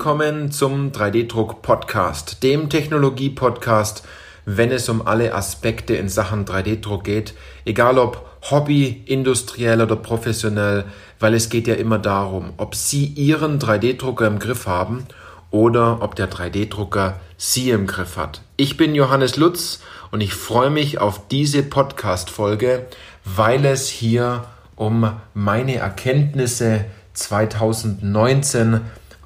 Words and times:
Willkommen 0.00 0.50
zum 0.50 0.92
3D-Druck 0.92 1.60
Podcast, 1.60 2.42
dem 2.42 2.70
Technologie-Podcast, 2.70 4.02
wenn 4.46 4.70
es 4.70 4.88
um 4.88 5.06
alle 5.06 5.34
Aspekte 5.34 5.94
in 5.94 6.08
Sachen 6.08 6.46
3D-Druck 6.46 7.04
geht, 7.04 7.34
egal 7.66 7.98
ob 7.98 8.24
Hobby, 8.50 9.02
industriell 9.04 9.82
oder 9.82 9.96
professionell, 9.96 10.86
weil 11.18 11.34
es 11.34 11.50
geht 11.50 11.68
ja 11.68 11.74
immer 11.74 11.98
darum, 11.98 12.54
ob 12.56 12.74
Sie 12.74 13.04
Ihren 13.08 13.58
3D-Drucker 13.58 14.26
im 14.26 14.38
Griff 14.38 14.66
haben 14.66 15.04
oder 15.50 16.00
ob 16.00 16.14
der 16.14 16.30
3D-Drucker 16.30 17.20
Sie 17.36 17.68
im 17.68 17.86
Griff 17.86 18.16
hat. 18.16 18.40
Ich 18.56 18.78
bin 18.78 18.94
Johannes 18.94 19.36
Lutz 19.36 19.80
und 20.10 20.22
ich 20.22 20.32
freue 20.32 20.70
mich 20.70 20.98
auf 20.98 21.28
diese 21.28 21.62
Podcast-Folge, 21.62 22.86
weil 23.26 23.66
es 23.66 23.90
hier 23.90 24.44
um 24.76 25.12
meine 25.34 25.76
Erkenntnisse 25.76 26.86
2019 27.12 28.80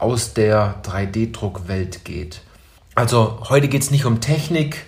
aus 0.04 0.34
der 0.34 0.82
3D-Druckwelt 0.82 2.04
geht. 2.04 2.42
Also 2.94 3.38
heute 3.48 3.68
geht 3.68 3.80
es 3.80 3.90
nicht 3.90 4.04
um 4.04 4.20
Technik 4.20 4.84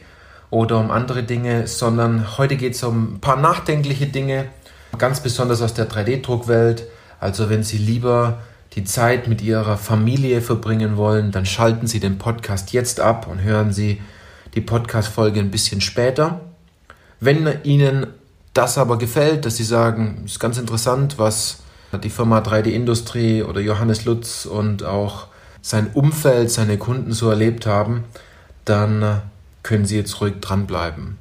oder 0.51 0.79
um 0.79 0.91
andere 0.91 1.23
Dinge, 1.23 1.67
sondern 1.67 2.37
heute 2.37 2.57
geht 2.57 2.75
es 2.75 2.83
um 2.83 3.15
ein 3.15 3.21
paar 3.21 3.37
nachdenkliche 3.37 4.07
Dinge, 4.07 4.49
ganz 4.99 5.21
besonders 5.21 5.63
aus 5.63 5.73
der 5.73 5.89
3D-Druckwelt. 5.89 6.85
Also 7.19 7.49
wenn 7.49 7.63
Sie 7.63 7.79
lieber 7.79 8.41
die 8.75 8.85
Zeit 8.85 9.27
mit 9.27 9.41
Ihrer 9.41 9.79
Familie 9.79 10.43
verbringen 10.43 10.99
wollen, 10.99 11.33
dann 11.33 11.47
schalten 11.47 11.87
Sie 11.87 11.99
den 11.99 12.19
Podcast 12.19 12.75
jetzt 12.75 13.01
ab 13.01 13.27
und 13.27 13.43
hören 13.43 13.73
Sie 13.73 14.03
die 14.55 14.61
Podcast-Folge 14.61 15.41
ein 15.41 15.51
bisschen 15.51 15.81
später. 15.81 16.43
Wenn 17.21 17.49
Ihnen 17.65 18.09
das 18.53 18.77
aber 18.77 18.99
gefällt, 18.99 19.47
dass 19.47 19.57
Sie 19.57 19.65
sagen, 19.65 20.25
ist 20.27 20.41
ganz 20.41 20.59
interessant, 20.59 21.19
was 21.19 21.63
die 21.93 22.11
Firma 22.11 22.41
3D 22.41 22.67
Industrie 22.67 23.43
oder 23.43 23.61
Johannes 23.61 24.05
Lutz 24.05 24.47
und 24.47 24.85
auch 24.85 25.29
sein 25.63 25.91
Umfeld, 25.95 26.51
seine 26.51 26.79
Kunden 26.79 27.13
so 27.13 27.31
erlebt 27.31 27.67
haben, 27.67 28.05
dann 28.65 29.23
können 29.63 29.85
Sie 29.85 29.97
jetzt 29.97 30.21
ruhig 30.21 30.35
dranbleiben. 30.41 31.19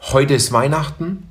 Heute 0.00 0.34
ist 0.34 0.52
Weihnachten. 0.52 1.28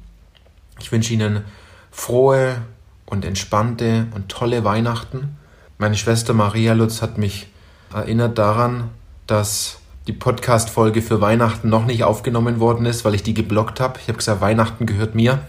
Ich 0.80 0.92
wünsche 0.92 1.14
Ihnen 1.14 1.44
frohe 1.92 2.62
und 3.06 3.26
entspannte 3.26 4.08
und 4.14 4.30
tolle 4.30 4.64
Weihnachten. 4.64 5.38
Meine 5.78 5.95
Schwester 5.95 6.34
Maria 6.34 6.73
Lutz 6.73 7.02
hat 7.02 7.18
mich 7.18 7.48
erinnert 7.94 8.38
daran, 8.38 8.90
dass 9.26 9.80
die 10.08 10.14
Podcast-Folge 10.14 11.02
für 11.02 11.20
Weihnachten 11.20 11.70
noch 11.70 11.86
nicht 11.86 12.04
aufgenommen 12.04 12.60
worden 12.60 12.86
ist, 12.86 13.04
weil 13.04 13.16
ich 13.16 13.23
die 13.23 13.34
geblockt 13.34 13.80
habe. 13.80 14.00
Ich 14.00 14.08
habe 14.08 14.18
gesagt, 14.18 14.42
Weihnachten 14.42 14.86
gehört 14.86 15.16
mir 15.16 15.40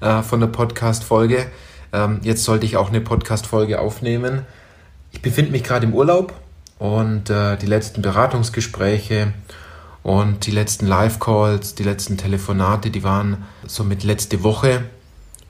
äh, 0.00 0.22
von 0.22 0.40
der 0.40 0.46
Podcast-Folge. 0.46 1.46
Ähm, 1.96 2.20
jetzt 2.22 2.44
sollte 2.44 2.66
ich 2.66 2.76
auch 2.76 2.88
eine 2.88 3.00
Podcast-Folge 3.00 3.80
aufnehmen. 3.80 4.42
Ich 5.12 5.22
befinde 5.22 5.50
mich 5.50 5.64
gerade 5.64 5.86
im 5.86 5.94
Urlaub 5.94 6.34
und 6.78 7.30
äh, 7.30 7.56
die 7.56 7.66
letzten 7.66 8.02
Beratungsgespräche 8.02 9.32
und 10.02 10.44
die 10.44 10.50
letzten 10.50 10.86
Live-Calls, 10.86 11.74
die 11.74 11.84
letzten 11.84 12.18
Telefonate, 12.18 12.90
die 12.90 13.02
waren 13.02 13.44
somit 13.66 14.04
letzte 14.04 14.42
Woche. 14.42 14.82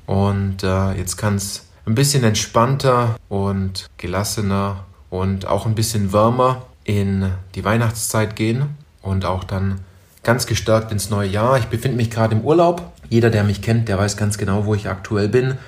Und 0.06 0.62
äh, 0.62 0.92
jetzt 0.92 1.16
kann 1.16 1.34
es 1.34 1.66
ein 1.84 1.96
bisschen 1.96 2.22
entspannter 2.22 3.16
und 3.28 3.90
gelassener 3.96 4.84
und 5.10 5.46
auch 5.46 5.66
ein 5.66 5.74
bisschen 5.74 6.12
wärmer 6.12 6.66
in 6.84 7.32
die 7.56 7.64
Weihnachtszeit 7.64 8.36
gehen 8.36 8.76
und 9.02 9.24
auch 9.24 9.42
dann 9.42 9.80
ganz 10.22 10.46
gestärkt 10.46 10.92
ins 10.92 11.10
neue 11.10 11.28
Jahr. 11.28 11.58
Ich 11.58 11.66
befinde 11.66 11.96
mich 11.96 12.10
gerade 12.10 12.36
im 12.36 12.42
Urlaub. 12.42 12.92
Jeder, 13.08 13.30
der 13.30 13.42
mich 13.42 13.62
kennt, 13.62 13.88
der 13.88 13.98
weiß 13.98 14.16
ganz 14.16 14.38
genau, 14.38 14.64
wo 14.64 14.76
ich 14.76 14.88
aktuell 14.88 15.28
bin 15.28 15.58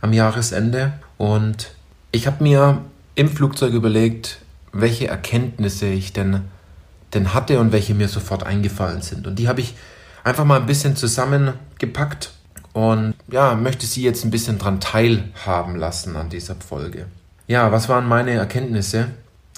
am 0.00 0.12
Jahresende. 0.12 0.92
Und 1.16 1.70
ich 2.12 2.26
habe 2.26 2.42
mir 2.42 2.82
im 3.14 3.28
Flugzeug 3.28 3.72
überlegt, 3.72 4.38
welche 4.72 5.08
Erkenntnisse 5.08 5.86
ich 5.86 6.12
denn, 6.12 6.42
denn 7.14 7.34
hatte 7.34 7.58
und 7.58 7.72
welche 7.72 7.94
mir 7.94 8.08
sofort 8.08 8.44
eingefallen 8.44 9.02
sind. 9.02 9.26
Und 9.26 9.38
die 9.38 9.48
habe 9.48 9.60
ich 9.60 9.74
einfach 10.24 10.44
mal 10.44 10.60
ein 10.60 10.66
bisschen 10.66 10.96
zusammengepackt 10.96 12.30
und 12.72 13.14
ja, 13.28 13.54
möchte 13.54 13.86
Sie 13.86 14.02
jetzt 14.02 14.24
ein 14.24 14.30
bisschen 14.30 14.58
dran 14.58 14.78
teilhaben 14.78 15.76
lassen 15.76 16.16
an 16.16 16.28
dieser 16.28 16.54
Folge. 16.54 17.06
Ja, 17.46 17.72
was 17.72 17.88
waren 17.88 18.06
meine 18.06 18.32
Erkenntnisse? 18.32 19.08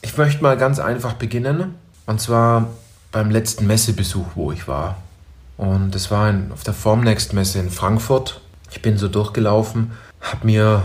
Ich 0.01 0.17
möchte 0.17 0.43
mal 0.43 0.57
ganz 0.57 0.78
einfach 0.78 1.15
beginnen. 1.15 1.75
Und 2.07 2.21
zwar 2.21 2.69
beim 3.12 3.31
letzten 3.31 3.67
Messebesuch, 3.67 4.27
wo 4.34 4.53
ich 4.53 4.69
war. 4.69 4.97
Und 5.57 5.95
das 5.95 6.11
war 6.11 6.31
in, 6.31 6.51
auf 6.53 6.62
der 6.62 6.72
Formnext-Messe 6.72 7.59
in 7.59 7.71
Frankfurt. 7.71 8.41
Ich 8.71 8.81
bin 8.81 8.97
so 8.97 9.09
durchgelaufen, 9.09 9.93
habe 10.20 10.47
mir 10.47 10.82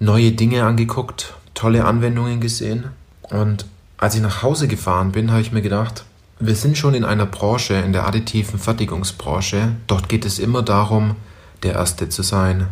neue 0.00 0.32
Dinge 0.32 0.64
angeguckt, 0.64 1.34
tolle 1.54 1.84
Anwendungen 1.84 2.40
gesehen. 2.40 2.86
Und 3.22 3.66
als 3.96 4.14
ich 4.14 4.22
nach 4.22 4.42
Hause 4.42 4.68
gefahren 4.68 5.12
bin, 5.12 5.30
habe 5.30 5.40
ich 5.40 5.52
mir 5.52 5.62
gedacht, 5.62 6.04
wir 6.40 6.54
sind 6.54 6.78
schon 6.78 6.94
in 6.94 7.04
einer 7.04 7.26
Branche, 7.26 7.74
in 7.74 7.92
der 7.92 8.06
additiven 8.06 8.60
Fertigungsbranche. 8.60 9.72
Dort 9.88 10.08
geht 10.08 10.24
es 10.24 10.38
immer 10.38 10.62
darum, 10.62 11.16
der 11.64 11.74
Erste 11.74 12.08
zu 12.08 12.22
sein, 12.22 12.68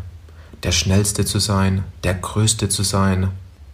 der 0.63 0.71
Schnellste 0.71 1.25
zu 1.25 1.41
sein, 1.41 1.83
der 2.05 2.15
Größte 2.15 2.69
zu 2.69 2.85
sein, 2.85 3.31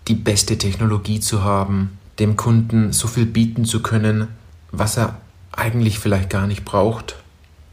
die 0.09 0.15
beste 0.15 0.57
Technologie 0.57 1.21
zu 1.21 1.45
haben, 1.45 1.99
dem 2.19 2.37
Kunden 2.37 2.93
so 2.93 3.07
viel 3.07 3.27
bieten 3.27 3.67
zu 3.67 3.83
können, 3.83 4.29
was 4.71 4.97
er 4.97 5.17
eigentlich 5.53 5.99
vielleicht 5.99 6.31
gar 6.31 6.47
nicht 6.47 6.65
braucht 6.65 7.17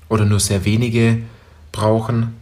oder 0.09 0.25
nur 0.25 0.41
sehr 0.41 0.65
wenige 0.65 1.21
brauchen. 1.71 2.35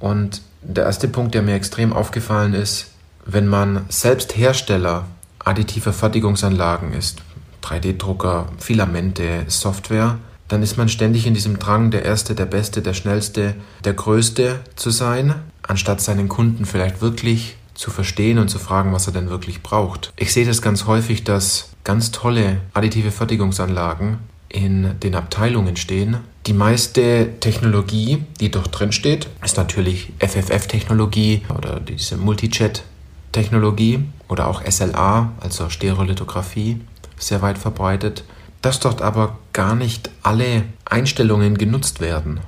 Und 0.00 0.40
der 0.74 0.84
erste 0.84 1.08
Punkt, 1.08 1.34
der 1.34 1.42
mir 1.42 1.54
extrem 1.54 1.92
aufgefallen 1.92 2.54
ist, 2.54 2.88
wenn 3.24 3.46
man 3.46 3.86
selbst 3.88 4.36
Hersteller 4.36 5.06
additiver 5.38 5.92
Fertigungsanlagen 5.92 6.92
ist, 6.92 7.22
3D-Drucker, 7.62 8.48
Filamente, 8.58 9.44
Software, 9.48 10.18
dann 10.48 10.62
ist 10.62 10.76
man 10.76 10.88
ständig 10.88 11.26
in 11.26 11.34
diesem 11.34 11.58
Drang, 11.58 11.90
der 11.90 12.04
Erste, 12.04 12.34
der 12.34 12.46
Beste, 12.46 12.82
der 12.82 12.94
Schnellste, 12.94 13.54
der 13.84 13.94
Größte 13.94 14.60
zu 14.76 14.90
sein, 14.90 15.34
anstatt 15.66 16.00
seinen 16.00 16.28
Kunden 16.28 16.64
vielleicht 16.64 17.00
wirklich 17.00 17.56
zu 17.74 17.90
verstehen 17.90 18.38
und 18.38 18.48
zu 18.48 18.58
fragen, 18.58 18.92
was 18.92 19.06
er 19.06 19.12
denn 19.12 19.28
wirklich 19.28 19.62
braucht. 19.62 20.12
Ich 20.16 20.32
sehe 20.32 20.46
das 20.46 20.62
ganz 20.62 20.86
häufig, 20.86 21.24
dass 21.24 21.70
ganz 21.84 22.10
tolle 22.10 22.58
additive 22.74 23.10
Fertigungsanlagen 23.10 24.18
in 24.48 24.98
den 25.00 25.14
Abteilungen 25.14 25.76
stehen. 25.76 26.18
Die 26.46 26.52
meiste 26.52 27.38
Technologie, 27.40 28.24
die 28.40 28.50
dort 28.50 28.78
drin 28.78 28.92
steht, 28.92 29.28
ist 29.44 29.56
natürlich 29.56 30.12
FFF-Technologie 30.20 31.42
oder 31.56 31.80
diese 31.80 32.16
Multijet-Technologie 32.16 34.04
oder 34.28 34.46
auch 34.46 34.62
SLA, 34.64 35.32
also 35.40 35.68
Stereolithografie, 35.68 36.80
sehr 37.18 37.42
weit 37.42 37.58
verbreitet. 37.58 38.24
Dass 38.62 38.80
dort 38.80 39.02
aber 39.02 39.38
gar 39.52 39.74
nicht 39.74 40.10
alle 40.22 40.64
Einstellungen 40.84 41.58
genutzt 41.58 42.00
werden 42.00 42.40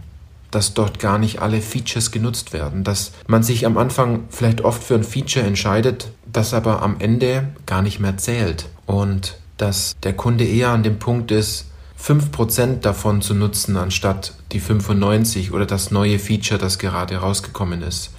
dass 0.51 0.75
dort 0.75 0.99
gar 0.99 1.19
nicht 1.19 1.41
alle 1.41 1.61
Features 1.61 2.11
genutzt 2.11 2.53
werden, 2.53 2.85
dass 2.85 3.13
man 3.27 3.43
sich 3.43 3.67
am 3.67 3.77
Anfang 3.77 4.25
vielleicht 4.31 4.63
oft 4.63 4.83
für 4.83 4.95
ein 4.95 5.05
Feature 5.05 5.45
entscheidet, 5.45 6.11
das 6.31 6.55
aber 6.55 6.83
am 6.83 6.97
Ende 6.99 7.49
gar 7.67 7.83
nicht 7.83 8.01
mehr 8.01 8.17
zählt 8.17 8.67
und 8.87 9.39
dass 9.57 9.97
der 10.03 10.15
Kunde 10.15 10.45
eher 10.45 10.71
an 10.71 10.83
dem 10.83 10.99
Punkt 10.99 11.31
ist, 11.31 11.67
5% 12.01 12.81
davon 12.81 13.23
zu 13.23 13.35
nutzen, 13.35 13.77
anstatt 13.77 14.35
die 14.53 14.61
95 14.61 15.53
oder 15.53 15.67
das 15.67 15.91
neue 15.91 16.19
Feature, 16.19 16.59
das 16.59 16.79
gerade 16.79 17.17
rausgekommen 17.17 17.83
ist. 17.83 18.11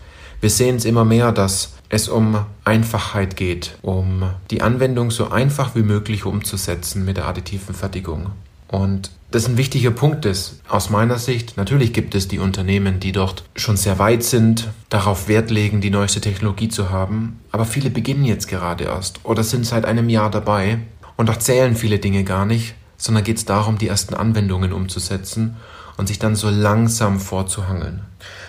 Wir 0.42 0.50
sehen 0.50 0.78
es 0.78 0.86
immer 0.86 1.06
mehr, 1.06 1.32
dass 1.32 1.74
es 1.90 2.08
um 2.08 2.46
Einfachheit 2.64 3.36
geht, 3.36 3.78
um 3.82 4.24
die 4.52 4.62
Anwendung 4.62 5.12
so 5.12 5.30
einfach 5.32 5.76
wie 5.76 5.82
möglich 5.82 6.26
umzusetzen 6.26 7.04
mit 7.04 7.18
der 7.18 7.28
additiven 7.28 7.76
Fertigung. 7.76 8.28
Und 8.68 9.12
das 9.32 9.48
ein 9.48 9.58
wichtiger 9.58 9.92
Punkt 9.92 10.26
ist, 10.26 10.62
aus 10.70 10.90
meiner 10.90 11.18
Sicht, 11.18 11.58
natürlich 11.58 11.92
gibt 11.92 12.16
es 12.16 12.28
die 12.28 12.40
Unternehmen, 12.40 13.00
die 13.00 13.12
dort 13.12 13.44
schon 13.56 13.78
sehr 13.78 14.00
weit 14.00 14.24
sind, 14.24 14.70
darauf 14.90 15.28
Wert 15.28 15.52
legen, 15.52 15.82
die 15.82 15.90
neueste 15.90 16.22
Technologie 16.22 16.70
zu 16.70 16.90
haben, 16.90 17.40
aber 17.52 17.66
viele 17.66 17.90
beginnen 17.90 18.26
jetzt 18.26 18.48
gerade 18.48 18.86
erst 18.86 19.20
oder 19.24 19.44
sind 19.44 19.66
seit 19.66 19.86
einem 19.86 20.10
Jahr 20.10 20.32
dabei 20.32 20.80
und 21.18 21.30
dort 21.30 21.44
zählen 21.44 21.76
viele 21.76 22.00
Dinge 22.00 22.24
gar 22.24 22.46
nicht, 22.46 22.76
sondern 23.00 23.24
geht 23.24 23.38
es 23.38 23.46
darum, 23.46 23.80
die 23.80 23.88
ersten 23.88 24.14
Anwendungen 24.14 24.72
umzusetzen 24.72 25.58
und 25.98 26.08
sich 26.08 26.20
dann 26.20 26.36
so 26.36 26.50
langsam 26.50 27.20
vorzuhangeln. 27.20 28.02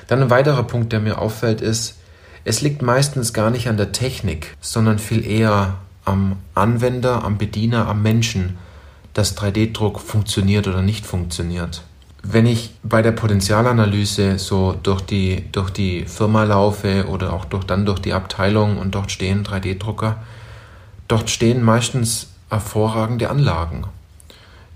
Dann 0.08 0.20
ein 0.20 0.30
weiterer 0.30 0.64
Punkt, 0.64 0.92
der 0.92 1.00
mir 1.00 1.18
auffällt, 1.18 1.62
ist, 1.62 1.96
es 2.44 2.60
liegt 2.60 2.82
meistens 2.82 3.32
gar 3.32 3.50
nicht 3.50 3.68
an 3.68 3.76
der 3.76 3.92
Technik, 3.92 4.56
sondern 4.60 4.98
viel 4.98 5.24
eher 5.24 5.74
am 6.04 6.36
Anwender, 6.54 7.22
am 7.24 7.38
Bediener, 7.38 7.86
am 7.86 8.02
Menschen, 8.02 8.58
dass 9.14 9.36
3D-Druck 9.36 10.00
funktioniert 10.00 10.66
oder 10.66 10.82
nicht 10.82 11.06
funktioniert. 11.06 11.82
Wenn 12.22 12.46
ich 12.46 12.74
bei 12.82 13.02
der 13.02 13.12
Potenzialanalyse 13.12 14.38
so 14.38 14.76
durch 14.82 15.00
die, 15.00 15.44
durch 15.52 15.70
die 15.70 16.04
Firma 16.06 16.44
laufe 16.44 17.06
oder 17.08 17.32
auch 17.32 17.44
durch, 17.44 17.64
dann 17.64 17.86
durch 17.86 18.00
die 18.00 18.12
Abteilung 18.12 18.78
und 18.78 18.94
dort 18.94 19.10
stehen 19.10 19.44
3D-Drucker, 19.44 20.16
dort 21.08 21.30
stehen 21.30 21.62
meistens 21.62 22.28
hervorragende 22.50 23.30
Anlagen. 23.30 23.84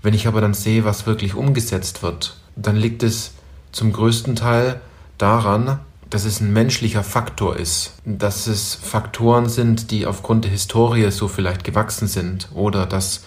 Wenn 0.05 0.13
ich 0.13 0.27
aber 0.27 0.39
dann 0.39 0.53
sehe, 0.53 0.85
was 0.85 1.07
wirklich 1.07 1.33
umgesetzt 1.33 2.03
wird, 2.03 2.37
dann 2.55 2.75
liegt 2.75 3.01
es 3.01 3.31
zum 3.71 3.91
größten 3.91 4.35
Teil 4.35 4.79
daran, 5.17 5.79
dass 6.11 6.25
es 6.25 6.41
ein 6.41 6.53
menschlicher 6.53 7.03
Faktor 7.03 7.57
ist, 7.57 7.93
dass 8.05 8.45
es 8.45 8.75
Faktoren 8.75 9.49
sind, 9.49 9.89
die 9.89 10.05
aufgrund 10.05 10.43
der 10.43 10.51
Historie 10.51 11.09
so 11.09 11.27
vielleicht 11.27 11.63
gewachsen 11.63 12.07
sind 12.07 12.49
oder 12.53 12.85
dass 12.85 13.23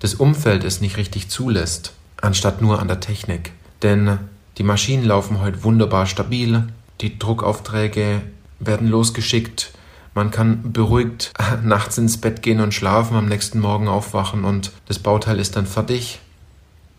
das 0.00 0.14
Umfeld 0.16 0.64
es 0.64 0.80
nicht 0.80 0.96
richtig 0.96 1.28
zulässt, 1.28 1.92
anstatt 2.20 2.60
nur 2.62 2.80
an 2.80 2.88
der 2.88 2.98
Technik. 2.98 3.52
Denn 3.82 4.18
die 4.56 4.64
Maschinen 4.64 5.04
laufen 5.04 5.40
heute 5.40 5.62
wunderbar 5.62 6.06
stabil, 6.06 6.66
die 7.00 7.16
Druckaufträge 7.16 8.22
werden 8.58 8.88
losgeschickt, 8.88 9.70
man 10.14 10.30
kann 10.30 10.72
beruhigt 10.72 11.32
nachts 11.62 11.98
ins 11.98 12.18
Bett 12.18 12.42
gehen 12.42 12.60
und 12.60 12.74
schlafen, 12.74 13.16
am 13.16 13.26
nächsten 13.26 13.60
Morgen 13.60 13.88
aufwachen 13.88 14.44
und 14.44 14.72
das 14.86 14.98
Bauteil 14.98 15.38
ist 15.38 15.56
dann 15.56 15.66
fertig. 15.66 16.20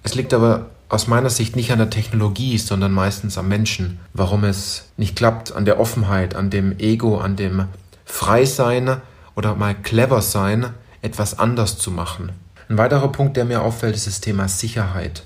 Es 0.03 0.15
liegt 0.15 0.33
aber 0.33 0.67
aus 0.89 1.07
meiner 1.07 1.29
Sicht 1.29 1.55
nicht 1.55 1.71
an 1.71 1.77
der 1.77 1.91
Technologie, 1.91 2.57
sondern 2.57 2.91
meistens 2.91 3.37
am 3.37 3.47
Menschen, 3.47 3.99
warum 4.13 4.43
es 4.43 4.85
nicht 4.97 5.15
klappt, 5.15 5.51
an 5.55 5.65
der 5.65 5.79
Offenheit, 5.79 6.35
an 6.35 6.49
dem 6.49 6.79
Ego, 6.79 7.19
an 7.19 7.35
dem 7.35 7.65
Freisein 8.05 8.97
oder 9.35 9.55
mal 9.55 9.75
clever 9.75 10.21
sein, 10.21 10.71
etwas 11.01 11.37
anders 11.37 11.77
zu 11.77 11.91
machen. 11.91 12.31
Ein 12.69 12.77
weiterer 12.77 13.11
Punkt, 13.11 13.37
der 13.37 13.45
mir 13.45 13.61
auffällt, 13.61 13.95
ist 13.95 14.07
das 14.07 14.19
Thema 14.19 14.47
Sicherheit. 14.47 15.23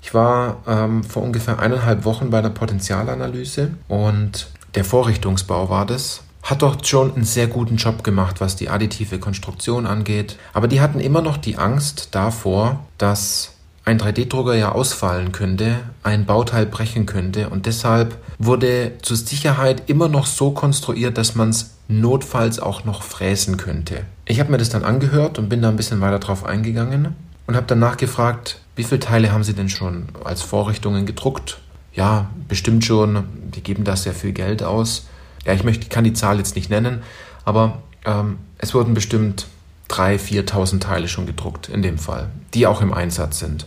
Ich 0.00 0.14
war 0.14 0.62
ähm, 0.66 1.04
vor 1.04 1.22
ungefähr 1.22 1.58
eineinhalb 1.58 2.04
Wochen 2.04 2.30
bei 2.30 2.38
einer 2.38 2.50
Potenzialanalyse 2.50 3.72
und 3.88 4.48
der 4.74 4.84
Vorrichtungsbau 4.84 5.68
war 5.68 5.86
das 5.86 6.22
hat 6.48 6.62
dort 6.62 6.86
schon 6.88 7.14
einen 7.14 7.24
sehr 7.24 7.46
guten 7.46 7.76
Job 7.76 8.02
gemacht, 8.02 8.40
was 8.40 8.56
die 8.56 8.70
additive 8.70 9.18
Konstruktion 9.18 9.86
angeht. 9.86 10.36
Aber 10.54 10.66
die 10.66 10.80
hatten 10.80 10.98
immer 10.98 11.20
noch 11.20 11.36
die 11.36 11.58
Angst 11.58 12.08
davor, 12.12 12.84
dass 12.96 13.52
ein 13.84 13.98
3D-Drucker 13.98 14.54
ja 14.54 14.72
ausfallen 14.72 15.32
könnte, 15.32 15.76
ein 16.02 16.24
Bauteil 16.24 16.64
brechen 16.64 17.04
könnte 17.06 17.50
und 17.50 17.66
deshalb 17.66 18.16
wurde 18.38 18.92
zur 19.02 19.16
Sicherheit 19.16 19.84
immer 19.88 20.08
noch 20.08 20.26
so 20.26 20.50
konstruiert, 20.50 21.18
dass 21.18 21.34
man 21.34 21.50
es 21.50 21.74
notfalls 21.88 22.60
auch 22.60 22.84
noch 22.84 23.02
fräsen 23.02 23.56
könnte. 23.56 24.04
Ich 24.24 24.40
habe 24.40 24.50
mir 24.50 24.58
das 24.58 24.70
dann 24.70 24.84
angehört 24.84 25.38
und 25.38 25.48
bin 25.48 25.62
da 25.62 25.68
ein 25.68 25.76
bisschen 25.76 26.00
weiter 26.00 26.18
drauf 26.18 26.44
eingegangen 26.44 27.14
und 27.46 27.56
habe 27.56 27.66
danach 27.66 27.96
gefragt, 27.96 28.60
wie 28.76 28.84
viele 28.84 29.00
Teile 29.00 29.32
haben 29.32 29.44
Sie 29.44 29.54
denn 29.54 29.70
schon 29.70 30.04
als 30.24 30.42
Vorrichtungen 30.42 31.04
gedruckt? 31.04 31.58
Ja, 31.94 32.28
bestimmt 32.46 32.84
schon, 32.84 33.24
die 33.54 33.62
geben 33.62 33.84
da 33.84 33.96
sehr 33.96 34.12
viel 34.14 34.32
Geld 34.32 34.62
aus 34.62 35.06
ja, 35.44 35.52
ich 35.52 35.64
möchte, 35.64 35.88
kann 35.88 36.04
die 36.04 36.12
Zahl 36.12 36.38
jetzt 36.38 36.56
nicht 36.56 36.70
nennen, 36.70 37.02
aber 37.44 37.82
ähm, 38.04 38.38
es 38.58 38.74
wurden 38.74 38.94
bestimmt 38.94 39.46
3.000, 39.90 40.48
4.000 40.48 40.80
Teile 40.80 41.08
schon 41.08 41.26
gedruckt 41.26 41.68
in 41.68 41.82
dem 41.82 41.98
Fall, 41.98 42.28
die 42.54 42.66
auch 42.66 42.80
im 42.80 42.92
Einsatz 42.92 43.38
sind. 43.38 43.62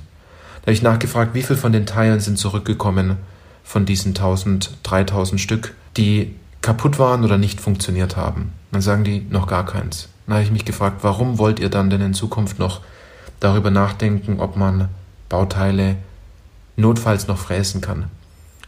Da 0.62 0.68
habe 0.68 0.74
ich 0.74 0.84
nachgefragt, 0.84 1.34
wie 1.34 1.42
viel 1.42 1.56
von 1.56 1.72
den 1.72 1.86
Teilen 1.86 2.20
sind 2.20 2.38
zurückgekommen 2.38 3.18
von 3.64 3.86
diesen 3.86 4.14
1.000, 4.14 4.70
3.000 4.84 5.38
Stück, 5.38 5.74
die 5.98 6.36
kaputt 6.62 7.00
waren 7.00 7.24
oder 7.24 7.38
nicht 7.38 7.60
funktioniert 7.60 8.18
haben. 8.18 8.54
Dann 8.72 8.82
sagen 8.82 9.04
die 9.04 9.26
noch 9.30 9.48
gar 9.48 9.66
keins. 9.66 10.10
Dann 10.26 10.36
habe 10.36 10.44
ich 10.44 10.52
mich 10.52 10.66
gefragt, 10.66 11.00
warum 11.02 11.40
wollt 11.40 11.60
ihr 11.60 11.70
dann 11.70 11.90
denn 11.90 12.02
in 12.02 12.14
Zukunft 12.14 12.60
noch 12.60 12.82
darüber 13.40 13.72
nachdenken, 13.72 14.40
ob 14.40 14.56
man 14.56 14.90
Bauteile 15.30 15.96
notfalls 16.78 17.28
noch 17.28 17.38
fräsen 17.38 17.82
kann? 17.82 18.06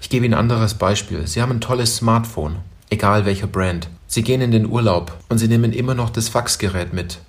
Ich 0.02 0.10
gebe 0.10 0.26
Ihnen 0.26 0.34
ein 0.34 0.40
anderes 0.40 0.74
Beispiel. 0.74 1.26
Sie 1.28 1.42
haben 1.42 1.52
ein 1.52 1.62
tolles 1.62 1.96
Smartphone 1.98 2.58
egal 2.94 3.26
welcher 3.26 3.48
Brand. 3.48 3.90
Sie 4.08 4.24
gehen 4.24 4.42
in 4.42 4.52
den 4.52 4.68
Urlaub 4.68 5.18
und 5.30 5.40
sie 5.40 5.48
nehmen 5.48 5.74
immer 5.74 5.96
noch 5.96 6.10
das 6.10 6.30
Faxgerät 6.30 6.94
mit, 6.94 7.20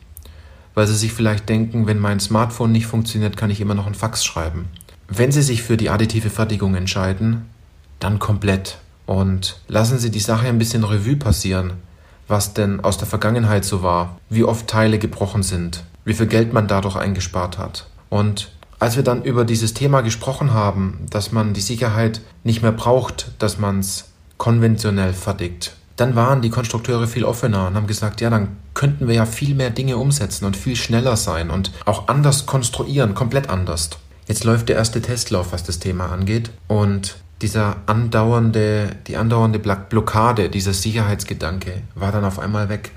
weil 0.75 0.87
sie 0.87 0.95
sich 0.95 1.13
vielleicht 1.13 1.49
denken, 1.49 1.87
wenn 1.87 1.99
mein 1.99 2.21
Smartphone 2.21 2.73
nicht 2.73 2.87
funktioniert, 2.87 3.37
kann 3.37 3.51
ich 3.51 3.61
immer 3.61 3.75
noch 3.75 3.87
ein 3.87 3.95
Fax 3.95 4.25
schreiben. 4.25 4.69
Wenn 5.09 5.33
Sie 5.33 5.43
sich 5.43 5.63
für 5.63 5.77
die 5.77 5.91
additive 5.91 6.31
Fertigung 6.31 6.75
entscheiden, 6.75 7.45
dann 8.01 8.19
komplett 8.19 8.79
und 9.07 9.61
lassen 9.69 9.99
Sie 9.99 10.11
die 10.11 10.21
Sache 10.21 10.47
ein 10.47 10.59
bisschen 10.59 10.83
Revue 10.83 11.17
passieren, 11.17 11.75
was 12.27 12.55
denn 12.55 12.81
aus 12.81 12.97
der 12.97 13.07
Vergangenheit 13.07 13.67
so 13.67 13.83
war, 13.83 14.19
wie 14.31 14.45
oft 14.45 14.67
Teile 14.67 14.99
gebrochen 14.99 15.43
sind, 15.43 15.85
wie 16.07 16.15
viel 16.15 16.27
Geld 16.27 16.55
man 16.55 16.69
dadurch 16.69 16.97
eingespart 16.97 17.59
hat. 17.59 17.87
Und 18.09 18.51
als 18.79 18.97
wir 18.97 19.03
dann 19.03 19.23
über 19.23 19.45
dieses 19.45 19.75
Thema 19.75 20.01
gesprochen 20.01 20.55
haben, 20.55 21.07
dass 21.11 21.33
man 21.33 21.53
die 21.53 21.61
Sicherheit 21.61 22.23
nicht 22.43 22.63
mehr 22.63 22.73
braucht, 22.73 23.33
dass 23.39 23.59
man 23.59 23.81
es 23.81 24.14
konventionell 24.39 25.13
fertigt. 25.13 25.77
Dann 25.97 26.17
waren 26.17 26.43
die 26.43 26.51
Konstrukteure 26.51 27.07
viel 27.07 27.25
offener 27.25 27.69
und 27.69 27.77
haben 27.77 27.87
gesagt, 27.87 28.21
ja, 28.21 28.31
dann 28.31 28.57
könnten 28.75 29.07
wir 29.07 29.15
ja 29.15 29.27
viel 29.27 29.55
mehr 29.55 29.71
Dinge 29.71 29.97
umsetzen 29.97 30.45
und 30.45 30.57
viel 30.57 30.75
schneller 30.75 31.17
sein 31.17 31.51
und 31.51 31.71
auch 31.85 32.09
anders 32.09 32.47
konstruieren, 32.47 33.15
komplett 33.15 33.49
anders. 33.49 33.91
Jetzt 34.27 34.45
läuft 34.45 34.69
der 34.69 34.77
erste 34.77 35.01
Testlauf, 35.01 35.53
was 35.53 35.63
das 35.63 35.79
Thema 35.79 36.11
angeht 36.11 36.51
und 36.67 37.17
dieser 37.43 37.77
andauernde, 37.87 38.97
die 39.07 39.17
andauernde 39.17 39.59
Blockade, 39.59 40.49
dieser 40.49 40.73
Sicherheitsgedanke 40.73 41.83
war 41.95 42.11
dann 42.11 42.25
auf 42.25 42.39
einmal 42.39 42.69
weg. 42.69 42.93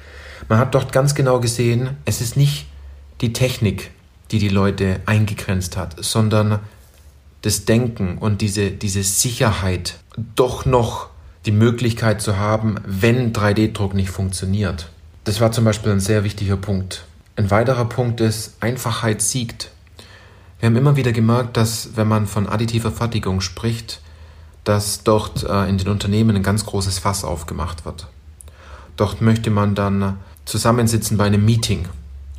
Man 0.47 0.59
hat 0.59 0.73
dort 0.73 0.91
ganz 0.91 1.15
genau 1.15 1.39
gesehen, 1.39 1.97
es 2.05 2.21
ist 2.21 2.37
nicht 2.37 2.67
die 3.21 3.33
Technik, 3.33 3.91
die 4.31 4.39
die 4.39 4.49
Leute 4.49 5.01
eingegrenzt 5.05 5.75
hat, 5.75 5.95
sondern 5.99 6.59
das 7.41 7.65
Denken 7.65 8.17
und 8.17 8.41
diese, 8.41 8.71
diese 8.71 9.03
Sicherheit, 9.03 9.97
doch 10.35 10.65
noch 10.65 11.09
die 11.47 11.51
Möglichkeit 11.51 12.21
zu 12.21 12.37
haben, 12.37 12.75
wenn 12.85 13.33
3D-Druck 13.33 13.93
nicht 13.93 14.09
funktioniert. 14.09 14.89
Das 15.23 15.39
war 15.39 15.51
zum 15.51 15.63
Beispiel 15.63 15.91
ein 15.91 15.99
sehr 15.99 16.23
wichtiger 16.23 16.57
Punkt. 16.57 17.05
Ein 17.37 17.49
weiterer 17.49 17.85
Punkt 17.85 18.19
ist, 18.21 18.57
Einfachheit 18.59 19.21
siegt. 19.21 19.71
Wir 20.59 20.67
haben 20.67 20.75
immer 20.75 20.95
wieder 20.97 21.13
gemerkt, 21.13 21.55
dass 21.55 21.95
wenn 21.95 22.07
man 22.07 22.27
von 22.27 22.47
additiver 22.47 22.91
Fertigung 22.91 23.41
spricht, 23.41 24.01
dass 24.63 25.03
dort 25.03 25.43
äh, 25.43 25.69
in 25.69 25.77
den 25.77 25.87
Unternehmen 25.87 26.35
ein 26.35 26.43
ganz 26.43 26.65
großes 26.65 26.99
Fass 26.99 27.23
aufgemacht 27.23 27.85
wird. 27.85 28.07
Dort 28.97 29.21
möchte 29.21 29.49
man 29.49 29.75
dann 29.75 30.17
zusammensitzen 30.45 31.17
bei 31.17 31.25
einem 31.25 31.45
Meeting 31.45 31.87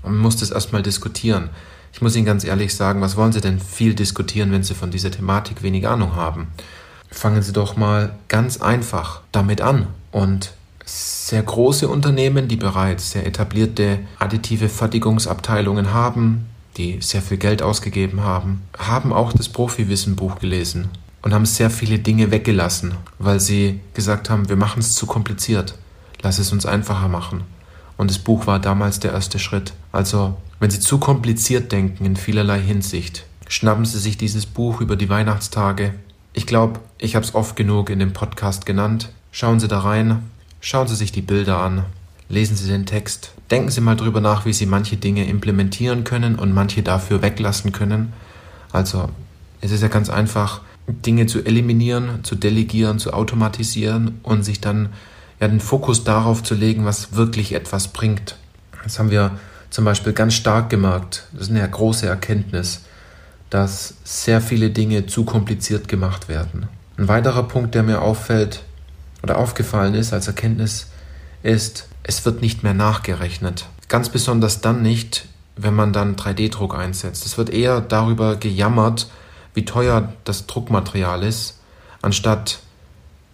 und 0.02 0.18
muss 0.18 0.36
das 0.36 0.50
erstmal 0.50 0.82
diskutieren. 0.82 1.48
Ich 1.92 2.02
muss 2.02 2.16
Ihnen 2.16 2.26
ganz 2.26 2.44
ehrlich 2.44 2.74
sagen, 2.74 3.00
was 3.00 3.16
wollen 3.16 3.32
Sie 3.32 3.40
denn 3.40 3.58
viel 3.60 3.94
diskutieren, 3.94 4.52
wenn 4.52 4.62
Sie 4.62 4.74
von 4.74 4.90
dieser 4.90 5.10
Thematik 5.10 5.62
wenig 5.62 5.88
Ahnung 5.88 6.16
haben? 6.16 6.48
Fangen 7.10 7.42
Sie 7.42 7.52
doch 7.52 7.76
mal 7.76 8.14
ganz 8.28 8.60
einfach 8.60 9.22
damit 9.32 9.60
an. 9.60 9.86
Und 10.12 10.52
sehr 10.84 11.42
große 11.42 11.88
Unternehmen, 11.88 12.48
die 12.48 12.56
bereits 12.56 13.10
sehr 13.10 13.26
etablierte 13.26 13.98
additive 14.18 14.68
Fertigungsabteilungen 14.68 15.92
haben, 15.92 16.46
die 16.76 16.98
sehr 17.00 17.20
viel 17.20 17.36
Geld 17.36 17.60
ausgegeben 17.60 18.22
haben, 18.22 18.62
haben 18.78 19.12
auch 19.12 19.32
das 19.32 19.48
Profi-Wissen-Buch 19.48 20.38
gelesen 20.38 20.88
und 21.22 21.34
haben 21.34 21.44
sehr 21.44 21.70
viele 21.70 21.98
Dinge 21.98 22.30
weggelassen, 22.30 22.94
weil 23.18 23.40
sie 23.40 23.80
gesagt 23.92 24.30
haben, 24.30 24.48
wir 24.48 24.56
machen 24.56 24.78
es 24.80 24.94
zu 24.94 25.06
kompliziert. 25.06 25.74
Lass 26.22 26.38
es 26.38 26.52
uns 26.52 26.66
einfacher 26.66 27.08
machen. 27.08 27.42
Und 27.96 28.10
das 28.10 28.18
Buch 28.18 28.46
war 28.46 28.60
damals 28.60 29.00
der 29.00 29.12
erste 29.12 29.38
Schritt. 29.38 29.72
Also, 29.92 30.36
wenn 30.60 30.70
Sie 30.70 30.80
zu 30.80 30.98
kompliziert 30.98 31.70
denken 31.70 32.04
in 32.04 32.16
vielerlei 32.16 32.60
Hinsicht, 32.60 33.24
schnappen 33.48 33.84
Sie 33.84 33.98
sich 33.98 34.16
dieses 34.16 34.46
Buch 34.46 34.80
über 34.80 34.96
die 34.96 35.08
Weihnachtstage, 35.08 35.94
ich 36.38 36.46
glaube, 36.46 36.78
ich 36.98 37.16
habe 37.16 37.26
es 37.26 37.34
oft 37.34 37.56
genug 37.56 37.90
in 37.90 37.98
dem 37.98 38.12
Podcast 38.12 38.64
genannt. 38.64 39.08
Schauen 39.32 39.58
Sie 39.58 39.66
da 39.66 39.80
rein, 39.80 40.22
schauen 40.60 40.86
Sie 40.86 40.94
sich 40.94 41.10
die 41.10 41.20
Bilder 41.20 41.58
an, 41.58 41.84
lesen 42.28 42.56
Sie 42.56 42.68
den 42.68 42.86
Text, 42.86 43.32
denken 43.50 43.72
Sie 43.72 43.80
mal 43.80 43.96
drüber 43.96 44.20
nach, 44.20 44.46
wie 44.46 44.52
Sie 44.52 44.64
manche 44.64 44.96
Dinge 44.96 45.26
implementieren 45.26 46.04
können 46.04 46.36
und 46.36 46.54
manche 46.54 46.84
dafür 46.84 47.22
weglassen 47.22 47.72
können. 47.72 48.12
Also, 48.70 49.08
es 49.60 49.72
ist 49.72 49.82
ja 49.82 49.88
ganz 49.88 50.10
einfach, 50.10 50.60
Dinge 50.86 51.26
zu 51.26 51.44
eliminieren, 51.44 52.22
zu 52.22 52.36
delegieren, 52.36 53.00
zu 53.00 53.12
automatisieren 53.14 54.20
und 54.22 54.44
sich 54.44 54.60
dann 54.60 54.90
ja 55.40 55.48
den 55.48 55.58
Fokus 55.58 56.04
darauf 56.04 56.44
zu 56.44 56.54
legen, 56.54 56.84
was 56.84 57.16
wirklich 57.16 57.52
etwas 57.52 57.88
bringt. 57.88 58.36
Das 58.84 59.00
haben 59.00 59.10
wir 59.10 59.32
zum 59.70 59.84
Beispiel 59.84 60.12
ganz 60.12 60.34
stark 60.34 60.70
gemerkt. 60.70 61.26
Das 61.32 61.48
ist 61.48 61.50
eine 61.50 61.68
große 61.68 62.06
Erkenntnis 62.06 62.82
dass 63.50 63.94
sehr 64.04 64.40
viele 64.40 64.70
Dinge 64.70 65.06
zu 65.06 65.24
kompliziert 65.24 65.88
gemacht 65.88 66.28
werden. 66.28 66.68
Ein 66.96 67.08
weiterer 67.08 67.44
Punkt, 67.44 67.74
der 67.74 67.82
mir 67.82 68.02
auffällt 68.02 68.62
oder 69.22 69.38
aufgefallen 69.38 69.94
ist 69.94 70.12
als 70.12 70.26
Erkenntnis, 70.26 70.88
ist, 71.42 71.88
es 72.02 72.24
wird 72.24 72.42
nicht 72.42 72.62
mehr 72.62 72.74
nachgerechnet. 72.74 73.66
Ganz 73.88 74.08
besonders 74.08 74.60
dann 74.60 74.82
nicht, 74.82 75.26
wenn 75.56 75.74
man 75.74 75.92
dann 75.92 76.16
3D-Druck 76.16 76.74
einsetzt. 76.74 77.26
Es 77.26 77.38
wird 77.38 77.50
eher 77.50 77.80
darüber 77.80 78.36
gejammert, 78.36 79.08
wie 79.54 79.64
teuer 79.64 80.12
das 80.24 80.46
Druckmaterial 80.46 81.22
ist, 81.22 81.58
anstatt 82.02 82.60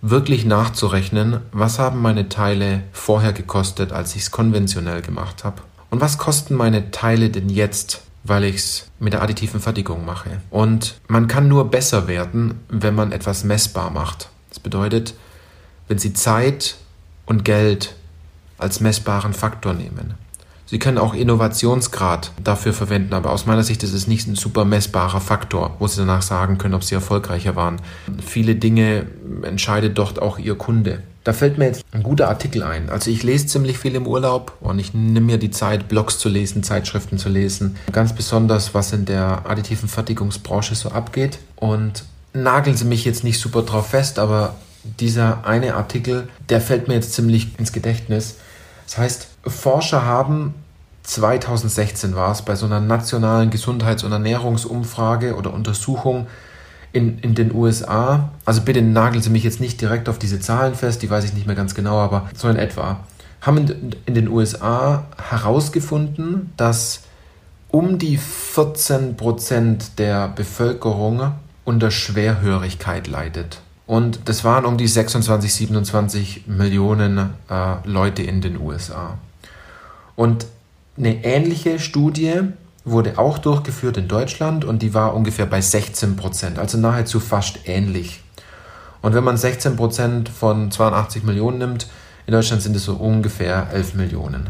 wirklich 0.00 0.44
nachzurechnen, 0.44 1.40
was 1.52 1.78
haben 1.78 2.02
meine 2.02 2.28
Teile 2.28 2.83
vorher 2.92 3.33
gekostet, 3.33 3.92
als 3.92 4.14
ich 4.16 4.23
es 4.23 4.30
konventionell 4.30 5.02
gemacht 5.02 5.44
habe. 5.44 5.62
Und 5.90 6.00
was 6.00 6.18
kosten 6.18 6.54
meine 6.54 6.90
Teile 6.90 7.30
denn 7.30 7.49
jetzt, 7.49 8.02
weil 8.25 8.45
ich 8.45 8.57
es 8.57 8.90
mit 8.99 9.12
der 9.12 9.23
additiven 9.23 9.61
Fertigung 9.61 10.04
mache. 10.04 10.40
Und 10.50 10.99
man 11.07 11.28
kann 11.28 11.47
nur 11.47 11.71
besser 11.71 12.09
werden, 12.09 12.61
wenn 12.69 12.95
man 12.95 13.12
etwas 13.12 13.45
messbar 13.45 13.90
macht. 13.90 14.31
Das 14.49 14.59
bedeutet, 14.59 15.14
wenn 15.87 15.99
Sie 15.99 16.14
Zeit 16.14 16.76
und 17.26 17.45
Geld 17.45 17.95
als 18.59 18.81
messbaren 18.81 19.35
Faktor 19.35 19.75
nehmen. 19.75 20.14
Sie 20.66 20.78
können 20.78 20.97
auch 20.97 21.12
Innovationsgrad 21.12 22.33
dafür 22.43 22.73
verwenden, 22.73 23.12
aber 23.12 23.31
aus 23.31 23.45
meiner 23.45 23.62
Sicht 23.62 23.83
ist 23.83 23.93
es 23.93 24.07
nicht 24.07 24.26
ein 24.26 24.35
super 24.35 24.64
messbarer 24.64 25.21
Faktor, 25.21 25.76
wo 25.78 25.87
Sie 25.87 25.99
danach 25.99 26.23
sagen 26.23 26.57
können, 26.57 26.75
ob 26.75 26.83
Sie 26.83 26.95
erfolgreicher 26.95 27.54
waren. 27.54 27.76
Viele 28.25 28.54
Dinge 28.54 29.07
entscheidet 29.43 29.99
dort 29.99 30.21
auch 30.21 30.38
Ihr 30.38 30.57
Kunde. 30.57 31.02
Da 31.25 31.33
fällt 31.33 31.57
mir 31.57 31.64
jetzt 31.64 31.85
ein 31.93 32.02
guter 32.02 32.28
Artikel 32.28 32.62
ein. 32.62 32.90
Also 32.90 33.11
ich 33.11 33.23
lese 33.23 33.47
ziemlich 33.47 33.78
viel 33.78 33.95
im 33.95 34.07
Urlaub 34.07 34.52
und 34.61 34.78
ich 34.78 34.93
nehme 34.93 35.25
mir 35.25 35.38
die 35.38 35.50
Zeit, 35.50 35.88
Blogs 35.88 36.19
zu 36.19 36.28
lesen, 36.28 36.62
Zeitschriften 36.62 37.16
zu 37.16 37.31
lesen. 37.31 37.76
Ganz 37.93 38.14
besonders, 38.14 38.75
was 38.75 38.93
in 38.93 39.07
der 39.07 39.49
additiven 39.49 39.88
Fertigungsbranche 39.88 40.75
so 40.75 40.90
abgeht. 40.90 41.38
Und 41.57 42.04
nageln 42.35 42.76
Sie 42.76 42.85
mich 42.85 43.07
jetzt 43.07 43.25
nicht 43.25 43.40
super 43.40 43.62
drauf 43.62 43.88
fest, 43.88 44.19
aber 44.19 44.54
dieser 45.00 45.47
eine 45.47 45.76
Artikel, 45.76 46.28
der 46.50 46.61
fällt 46.61 46.88
mir 46.88 46.95
jetzt 46.95 47.14
ziemlich 47.14 47.59
ins 47.59 47.73
Gedächtnis. 47.73 48.37
Das 48.85 48.99
heißt, 48.99 49.28
Forscher 49.47 50.04
haben 50.04 50.52
2016 51.04 52.14
war 52.16 52.33
es 52.33 52.43
bei 52.43 52.54
so 52.54 52.66
einer 52.66 52.81
nationalen 52.81 53.50
Gesundheits- 53.50 54.04
und 54.04 54.12
Ernährungsumfrage 54.12 55.37
oder 55.37 55.54
Untersuchung 55.54 56.26
in, 56.94 57.18
in 57.18 57.34
den 57.34 57.52
USA, 57.52 58.30
also 58.44 58.62
bitte 58.62 58.80
nageln 58.80 59.20
Sie 59.20 59.28
mich 59.28 59.42
jetzt 59.42 59.60
nicht 59.60 59.80
direkt 59.80 60.08
auf 60.08 60.18
diese 60.18 60.38
Zahlen 60.38 60.74
fest, 60.74 61.02
die 61.02 61.10
weiß 61.10 61.24
ich 61.24 61.34
nicht 61.34 61.46
mehr 61.46 61.56
ganz 61.56 61.74
genau, 61.74 61.98
aber 61.98 62.30
so 62.34 62.48
in 62.48 62.56
etwa, 62.56 63.00
haben 63.40 63.58
in, 63.58 63.96
in 64.06 64.14
den 64.14 64.28
USA 64.28 65.04
herausgefunden, 65.18 66.52
dass 66.56 67.02
um 67.68 67.98
die 67.98 68.16
14 68.16 69.16
Prozent 69.16 69.98
der 69.98 70.28
Bevölkerung 70.28 71.32
unter 71.64 71.90
Schwerhörigkeit 71.90 73.08
leidet. 73.08 73.60
Und 73.86 74.20
das 74.26 74.44
waren 74.44 74.64
um 74.64 74.78
die 74.78 74.86
26, 74.86 75.52
27 75.52 76.46
Millionen 76.46 77.30
äh, 77.50 77.76
Leute 77.84 78.22
in 78.22 78.40
den 78.40 78.60
USA. 78.60 79.18
Und 80.14 80.46
eine 80.96 81.24
ähnliche 81.24 81.80
Studie 81.80 82.42
wurde 82.85 83.19
auch 83.19 83.38
durchgeführt 83.38 83.97
in 83.97 84.09
Deutschland 84.09 84.64
und 84.64 84.83
die 84.83 84.93
war 84.95 85.14
ungefähr 85.14 85.47
bei 85.47 85.61
16 85.61 86.17
Prozent, 86.17 86.59
also 86.59 86.79
nahezu 86.79 87.21
fast 87.21 87.61
ähnlich. 87.67 88.23
Und 89.00 89.14
wenn 89.14 89.25
man 89.25 89.37
16 89.37 89.76
Prozent 89.76 90.29
von 90.29 90.71
82 90.71 91.25
Millionen 91.25 91.59
nimmt, 91.59 91.88
in 92.26 92.33
Deutschland 92.33 92.62
sind 92.62 92.75
es 92.76 92.85
so 92.85 92.95
ungefähr 92.95 93.69
11 93.73 93.95
Millionen. 93.95 94.49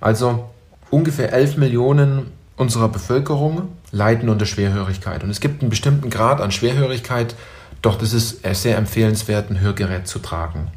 Also 0.00 0.48
ungefähr 0.90 1.32
11 1.32 1.56
Millionen 1.56 2.30
unserer 2.56 2.88
Bevölkerung 2.88 3.68
leiden 3.90 4.28
unter 4.28 4.46
Schwerhörigkeit. 4.46 5.24
Und 5.24 5.30
es 5.30 5.40
gibt 5.40 5.62
einen 5.62 5.70
bestimmten 5.70 6.10
Grad 6.10 6.40
an 6.40 6.52
Schwerhörigkeit, 6.52 7.34
doch 7.82 7.98
das 7.98 8.12
ist 8.12 8.40
sehr 8.54 8.76
empfehlenswert, 8.76 9.50
ein 9.50 9.60
Hörgerät 9.60 10.06
zu 10.06 10.20
tragen. 10.20 10.68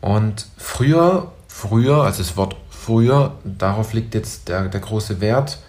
Und 0.00 0.46
früher, 0.56 1.30
früher, 1.46 2.02
also 2.02 2.22
das 2.22 2.36
Wort 2.36 2.56
früher, 2.68 3.36
darauf 3.44 3.92
liegt 3.92 4.14
jetzt 4.14 4.48
der, 4.48 4.68
der 4.68 4.80
große 4.80 5.20
Wert, 5.20 5.60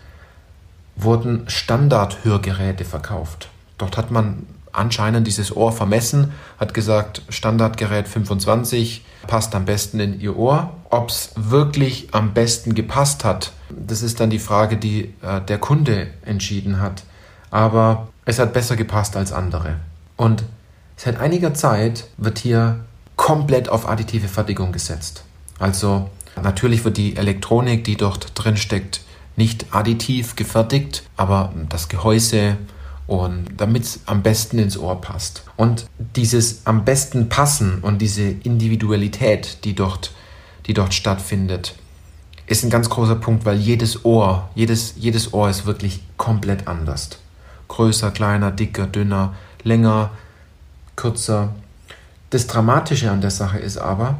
wurden 0.95 1.43
Standardhörgeräte 1.47 2.85
verkauft. 2.85 3.49
Dort 3.77 3.97
hat 3.97 4.11
man 4.11 4.45
anscheinend 4.71 5.27
dieses 5.27 5.55
Ohr 5.55 5.71
vermessen, 5.71 6.31
hat 6.59 6.73
gesagt, 6.73 7.21
Standardgerät 7.29 8.07
25 8.07 9.05
passt 9.27 9.55
am 9.55 9.65
besten 9.65 9.99
in 9.99 10.19
ihr 10.19 10.35
Ohr. 10.37 10.73
Ob 10.89 11.09
es 11.09 11.31
wirklich 11.35 12.09
am 12.11 12.33
besten 12.33 12.75
gepasst 12.75 13.23
hat, 13.23 13.53
das 13.69 14.01
ist 14.01 14.19
dann 14.19 14.29
die 14.29 14.39
Frage, 14.39 14.77
die 14.77 15.13
äh, 15.21 15.41
der 15.47 15.57
Kunde 15.59 16.07
entschieden 16.25 16.81
hat. 16.81 17.03
Aber 17.49 18.07
es 18.25 18.39
hat 18.39 18.53
besser 18.53 18.75
gepasst 18.75 19.15
als 19.15 19.31
andere. 19.31 19.75
Und 20.17 20.43
seit 20.97 21.19
einiger 21.19 21.53
Zeit 21.53 22.05
wird 22.17 22.39
hier 22.39 22.79
komplett 23.15 23.69
auf 23.69 23.87
additive 23.87 24.27
Fertigung 24.27 24.71
gesetzt. 24.71 25.23
Also 25.59 26.09
natürlich 26.41 26.83
wird 26.83 26.97
die 26.97 27.15
Elektronik, 27.15 27.83
die 27.83 27.95
dort 27.95 28.31
drin 28.35 28.57
steckt, 28.57 29.01
nicht 29.35 29.67
additiv 29.71 30.35
gefertigt, 30.35 31.03
aber 31.17 31.53
das 31.69 31.89
Gehäuse 31.89 32.57
und 33.07 33.45
damit 33.57 33.83
es 33.83 33.99
am 34.05 34.23
besten 34.23 34.59
ins 34.59 34.77
Ohr 34.77 35.01
passt. 35.01 35.43
Und 35.57 35.85
dieses 36.15 36.65
am 36.65 36.85
besten 36.85 37.29
passen 37.29 37.79
und 37.81 38.01
diese 38.01 38.23
Individualität, 38.23 39.63
die 39.65 39.75
dort, 39.75 40.11
die 40.67 40.73
dort 40.73 40.93
stattfindet, 40.93 41.75
ist 42.47 42.63
ein 42.63 42.69
ganz 42.69 42.89
großer 42.89 43.15
Punkt, 43.15 43.45
weil 43.45 43.57
jedes 43.57 44.05
Ohr, 44.05 44.49
jedes, 44.55 44.95
jedes 44.97 45.33
Ohr 45.33 45.49
ist 45.49 45.65
wirklich 45.65 46.01
komplett 46.17 46.67
anders. 46.67 47.09
Größer, 47.67 48.11
kleiner, 48.11 48.51
dicker, 48.51 48.85
dünner, 48.85 49.33
länger, 49.63 50.11
kürzer. 50.95 51.55
Das 52.29 52.47
Dramatische 52.47 53.11
an 53.11 53.21
der 53.21 53.31
Sache 53.31 53.59
ist 53.59 53.77
aber 53.77 54.17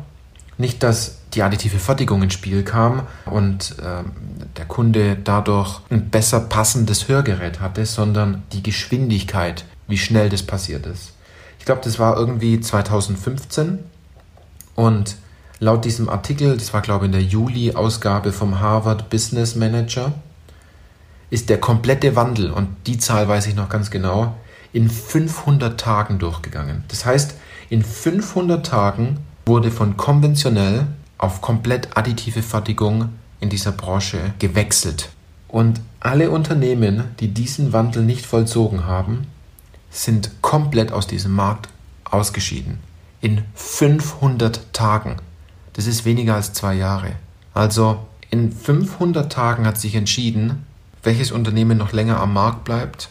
nicht, 0.58 0.84
dass 0.84 1.18
die 1.34 1.42
additive 1.42 1.80
Fertigung 1.80 2.22
ins 2.22 2.34
Spiel 2.34 2.64
kam 2.64 3.08
und 3.26 3.76
äh, 3.80 4.04
der 4.58 4.66
Kunde 4.66 5.18
dadurch 5.24 5.82
ein 5.90 6.10
besser 6.10 6.42
passendes 6.42 7.08
Hörgerät 7.08 7.60
hatte, 7.60 7.86
sondern 7.86 8.44
die 8.52 8.62
Geschwindigkeit, 8.62 9.66
wie 9.88 9.98
schnell 9.98 10.30
das 10.30 10.44
passiert 10.44 10.86
ist. 10.86 11.14
Ich 11.60 11.66
glaube, 11.66 11.82
das 11.84 11.98
war 11.98 12.18
irgendwie 12.18 12.60
2015 12.60 13.80
und 14.76 15.16
laut 15.60 15.86
diesem 15.86 16.10
Artikel, 16.10 16.58
das 16.58 16.74
war 16.74 16.82
glaube 16.82 17.06
ich 17.06 17.08
in 17.08 17.14
der 17.14 17.24
Juli-Ausgabe 17.24 18.32
vom 18.32 18.60
Harvard 18.60 19.10
Business 19.10 19.56
Manager, 19.56 20.14
ist 21.30 21.50
der 21.50 21.60
komplette 21.60 22.16
Wandel, 22.16 22.52
und 22.52 22.70
die 22.86 23.00
Zahl 23.00 23.28
weiß 23.28 23.48
ich 23.48 23.56
noch 23.56 23.70
ganz 23.70 23.90
genau, 23.90 24.36
in 24.72 24.90
500 24.90 25.80
Tagen 25.80 26.20
durchgegangen. 26.20 26.84
Das 26.90 27.06
heißt, 27.06 27.36
in 27.70 27.84
500 27.84 28.66
Tagen 28.66 29.20
wurde 29.46 29.72
von 29.72 29.98
konventionell 29.98 30.88
auf 31.18 31.42
komplett 31.42 31.96
additive 31.98 32.42
Fertigung 32.42 33.10
in 33.40 33.50
dieser 33.50 33.72
Branche 33.72 34.34
gewechselt. 34.40 35.10
Und 35.48 35.82
alle 36.00 36.32
Unternehmen, 36.32 37.04
die 37.20 37.28
diesen 37.28 37.74
Wandel 37.74 38.04
nicht 38.04 38.26
vollzogen 38.26 38.86
haben, 38.86 39.28
sind 39.90 40.32
komplett 40.42 40.92
aus 40.92 41.08
diesem 41.08 41.34
Markt 41.34 41.70
ausgeschieden. 42.04 42.80
In 43.22 43.44
500 43.54 44.74
Tagen. 44.74 45.18
Das 45.74 45.88
ist 45.88 46.06
weniger 46.06 46.36
als 46.36 46.54
zwei 46.54 46.74
Jahre. 46.74 47.12
Also 47.54 48.00
in 48.30 48.52
500 48.52 49.32
Tagen 49.32 49.66
hat 49.66 49.80
sich 49.80 49.96
entschieden, 49.96 50.66
welches 51.04 51.32
Unternehmen 51.32 51.78
noch 51.78 51.92
länger 51.92 52.20
am 52.20 52.34
Markt 52.34 52.64
bleibt 52.64 53.10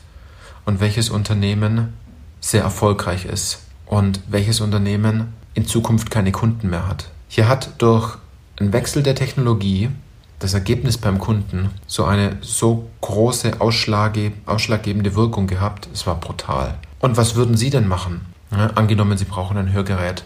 und 0.65 0.81
welches 0.81 1.11
Unternehmen 1.11 1.93
sehr 2.41 2.63
erfolgreich 2.63 3.25
ist 3.25 3.61
und 3.87 4.21
welches 4.29 4.61
Unternehmen 4.61 5.33
in 5.55 5.67
Zukunft 5.67 6.11
keine 6.11 6.33
Kunden 6.33 6.71
mehr 6.71 6.87
hat. 6.87 7.11
Hier 7.29 7.49
hat 7.49 7.71
durch 7.79 8.17
einen 8.59 8.73
Wechsel 8.73 9.03
der 9.03 9.15
Technologie 9.15 9.91
das 10.39 10.55
Ergebnis 10.55 10.99
beim 10.99 11.19
Kunden 11.19 11.71
so 11.87 12.05
eine 12.05 12.37
so 12.41 12.91
große 13.01 13.61
Ausschlage, 13.61 14.33
ausschlaggebende 14.47 15.15
Wirkung 15.15 15.47
gehabt, 15.47 15.89
es 15.93 16.07
war 16.07 16.19
brutal. 16.19 16.75
Und 17.01 17.17
was 17.17 17.35
würden 17.35 17.57
Sie 17.57 17.71
denn 17.71 17.87
machen? 17.87 18.23
Ja, 18.51 18.69
angenommen, 18.75 19.17
Sie 19.17 19.25
brauchen 19.25 19.57
ein 19.57 19.73
Hörgerät. 19.73 20.25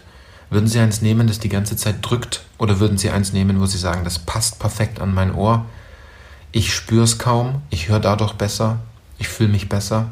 Würden 0.49 0.67
Sie 0.67 0.79
eins 0.79 1.01
nehmen, 1.01 1.27
das 1.27 1.39
die 1.39 1.49
ganze 1.49 1.75
Zeit 1.75 1.97
drückt? 2.01 2.43
Oder 2.57 2.79
würden 2.79 2.97
Sie 2.97 3.09
eins 3.09 3.33
nehmen, 3.33 3.59
wo 3.59 3.65
Sie 3.65 3.77
sagen, 3.77 4.03
das 4.03 4.19
passt 4.19 4.59
perfekt 4.59 4.99
an 4.99 5.13
mein 5.13 5.33
Ohr? 5.33 5.65
Ich 6.51 6.73
spüre 6.73 7.03
es 7.03 7.19
kaum, 7.19 7.61
ich 7.69 7.89
höre 7.89 7.99
dadurch 7.99 8.33
besser, 8.33 8.79
ich 9.19 9.27
fühle 9.27 9.49
mich 9.49 9.69
besser 9.69 10.07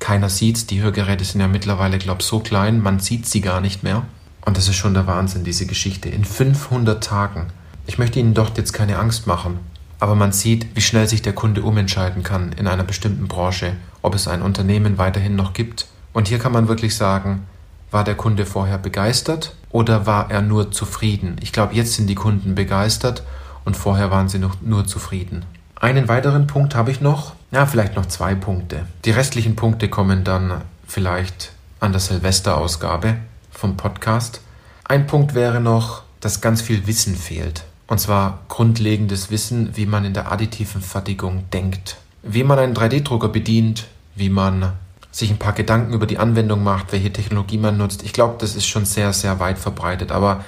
keiner 0.00 0.30
sieht's. 0.30 0.66
Die 0.66 0.80
Hörgeräte 0.80 1.24
sind 1.24 1.40
ja 1.40 1.46
mittlerweile, 1.46 1.98
glaube 1.98 2.22
ich, 2.22 2.26
so 2.26 2.40
klein, 2.40 2.80
man 2.80 2.98
sieht 2.98 3.26
sie 3.26 3.40
gar 3.40 3.60
nicht 3.60 3.84
mehr. 3.84 4.02
Und 4.44 4.56
das 4.56 4.68
ist 4.68 4.76
schon 4.76 4.94
der 4.94 5.06
Wahnsinn, 5.06 5.44
diese 5.44 5.66
Geschichte. 5.66 6.08
In 6.08 6.24
500 6.24 7.02
Tagen. 7.02 7.46
Ich 7.86 7.98
möchte 7.98 8.18
Ihnen 8.18 8.34
dort 8.34 8.56
jetzt 8.58 8.72
keine 8.72 8.98
Angst 8.98 9.26
machen, 9.26 9.58
aber 9.98 10.14
man 10.14 10.32
sieht, 10.32 10.74
wie 10.74 10.80
schnell 10.80 11.06
sich 11.06 11.22
der 11.22 11.34
Kunde 11.34 11.62
umentscheiden 11.62 12.22
kann 12.22 12.52
in 12.52 12.66
einer 12.66 12.84
bestimmten 12.84 13.28
Branche, 13.28 13.74
ob 14.02 14.14
es 14.14 14.28
ein 14.28 14.42
Unternehmen 14.42 14.98
weiterhin 14.98 15.36
noch 15.36 15.52
gibt. 15.52 15.86
Und 16.12 16.28
hier 16.28 16.38
kann 16.38 16.52
man 16.52 16.68
wirklich 16.68 16.96
sagen, 16.96 17.46
war 17.90 18.04
der 18.04 18.14
Kunde 18.14 18.46
vorher 18.46 18.78
begeistert 18.78 19.54
oder 19.70 20.06
war 20.06 20.30
er 20.30 20.42
nur 20.42 20.70
zufrieden? 20.70 21.36
Ich 21.42 21.52
glaube, 21.52 21.74
jetzt 21.74 21.94
sind 21.94 22.06
die 22.06 22.14
Kunden 22.14 22.54
begeistert 22.54 23.24
und 23.64 23.76
vorher 23.76 24.10
waren 24.10 24.28
sie 24.28 24.38
noch 24.38 24.60
nur 24.62 24.86
zufrieden. 24.86 25.44
Einen 25.76 26.08
weiteren 26.08 26.46
Punkt 26.46 26.74
habe 26.74 26.90
ich 26.90 27.00
noch. 27.00 27.34
Ja, 27.50 27.66
vielleicht 27.66 27.96
noch 27.96 28.06
zwei 28.06 28.34
Punkte. 28.34 28.86
Die 29.04 29.10
restlichen 29.10 29.56
Punkte 29.56 29.88
kommen 29.88 30.24
dann 30.24 30.62
vielleicht 30.86 31.52
an 31.80 31.92
der 31.92 32.00
Silvesterausgabe 32.00 33.16
vom 33.60 33.76
Podcast. 33.76 34.40
Ein 34.84 35.06
Punkt 35.06 35.34
wäre 35.34 35.60
noch, 35.60 36.02
dass 36.20 36.40
ganz 36.40 36.62
viel 36.62 36.86
Wissen 36.86 37.14
fehlt. 37.14 37.64
Und 37.86 38.00
zwar 38.00 38.40
grundlegendes 38.48 39.30
Wissen, 39.30 39.76
wie 39.76 39.84
man 39.84 40.04
in 40.06 40.14
der 40.14 40.32
additiven 40.32 40.80
Fertigung 40.80 41.44
denkt. 41.52 41.98
Wie 42.22 42.42
man 42.42 42.58
einen 42.58 42.74
3D-Drucker 42.74 43.28
bedient, 43.28 43.86
wie 44.14 44.30
man 44.30 44.72
sich 45.10 45.30
ein 45.30 45.38
paar 45.38 45.52
Gedanken 45.52 45.92
über 45.92 46.06
die 46.06 46.18
Anwendung 46.18 46.62
macht, 46.62 46.92
welche 46.92 47.12
Technologie 47.12 47.58
man 47.58 47.76
nutzt. 47.76 48.02
Ich 48.02 48.12
glaube, 48.12 48.36
das 48.38 48.56
ist 48.56 48.66
schon 48.66 48.86
sehr, 48.86 49.12
sehr 49.12 49.40
weit 49.40 49.58
verbreitet. 49.58 50.10
Aber 50.10 50.44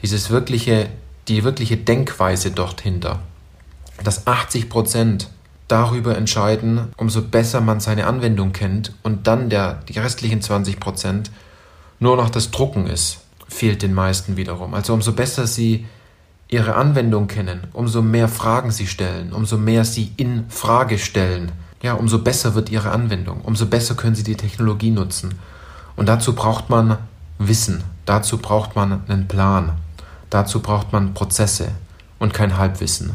dieses 0.00 0.30
wirkliche, 0.30 0.88
die 1.28 1.42
wirkliche 1.42 1.76
Denkweise 1.76 2.52
dort 2.52 2.80
hinter, 2.80 3.20
dass 4.04 4.26
80 4.26 4.68
Prozent 4.68 5.30
darüber 5.66 6.16
entscheiden, 6.16 6.92
umso 6.96 7.22
besser 7.22 7.60
man 7.60 7.80
seine 7.80 8.06
Anwendung 8.06 8.52
kennt 8.52 8.92
und 9.02 9.26
dann 9.26 9.48
der, 9.48 9.80
die 9.88 9.98
restlichen 9.98 10.42
20 10.42 10.78
Prozent 10.78 11.30
nur 12.02 12.16
noch 12.16 12.30
das 12.30 12.50
Drucken 12.50 12.88
ist, 12.88 13.20
fehlt 13.48 13.82
den 13.82 13.94
meisten 13.94 14.36
wiederum. 14.36 14.74
Also 14.74 14.92
umso 14.92 15.12
besser 15.12 15.46
sie 15.46 15.86
ihre 16.48 16.74
Anwendung 16.74 17.28
kennen, 17.28 17.68
umso 17.72 18.02
mehr 18.02 18.28
Fragen 18.28 18.72
sie 18.72 18.88
stellen, 18.88 19.32
umso 19.32 19.56
mehr 19.56 19.84
sie 19.84 20.12
in 20.16 20.50
Frage 20.50 20.98
stellen, 20.98 21.52
ja, 21.80 21.94
umso 21.94 22.18
besser 22.18 22.54
wird 22.56 22.70
ihre 22.70 22.90
Anwendung, 22.90 23.40
umso 23.42 23.66
besser 23.66 23.94
können 23.94 24.16
sie 24.16 24.24
die 24.24 24.36
Technologie 24.36 24.90
nutzen. 24.90 25.38
Und 25.94 26.08
dazu 26.08 26.34
braucht 26.34 26.70
man 26.70 26.98
Wissen, 27.38 27.84
dazu 28.04 28.38
braucht 28.38 28.74
man 28.74 29.02
einen 29.08 29.28
Plan, 29.28 29.72
dazu 30.28 30.60
braucht 30.60 30.92
man 30.92 31.14
Prozesse 31.14 31.68
und 32.18 32.34
kein 32.34 32.58
Halbwissen. 32.58 33.14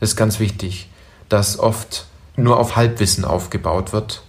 Es 0.00 0.10
ist 0.10 0.16
ganz 0.16 0.40
wichtig, 0.40 0.90
dass 1.28 1.60
oft 1.60 2.06
nur 2.36 2.58
auf 2.58 2.74
Halbwissen 2.74 3.24
aufgebaut 3.24 3.92
wird 3.92 4.22